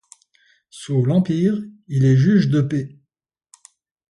[0.71, 1.53] Sous l'Empire,
[1.87, 2.97] il est juge de paix.